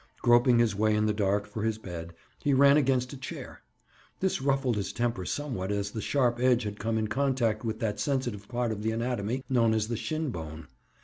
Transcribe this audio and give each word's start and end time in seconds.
Groping 0.23 0.57
his 0.57 0.73
way 0.75 0.95
in 0.95 1.05
the 1.05 1.13
dark 1.13 1.45
for 1.45 1.61
his 1.61 1.77
bed, 1.77 2.15
he 2.39 2.55
ran 2.55 2.75
against 2.75 3.13
a 3.13 3.17
chair. 3.17 3.61
This 4.19 4.41
ruffled 4.41 4.75
his 4.75 4.91
temper 4.91 5.25
somewhat 5.25 5.71
as 5.71 5.91
the 5.91 6.01
sharp 6.01 6.39
edge 6.39 6.63
had 6.63 6.79
come 6.79 6.97
in 6.97 7.07
contact 7.07 7.63
with 7.63 7.79
that 7.81 7.99
sensitive 7.99 8.47
part 8.47 8.71
of 8.71 8.81
the 8.81 8.89
anatomy, 8.89 9.43
known 9.47 9.75
as 9.75 9.89
the 9.89 9.97
shin 9.97 10.31
bone. 10.31 10.65